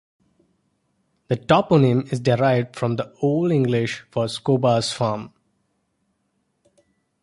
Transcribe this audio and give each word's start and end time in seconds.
The 1.27 1.37
toponym 1.37 2.11
is 2.11 2.19
derived 2.21 2.75
from 2.75 2.95
the 2.95 3.13
Old 3.21 3.51
English 3.51 3.99
for 4.09 4.25
"Scobba's 4.25 4.91
farm". 4.91 5.31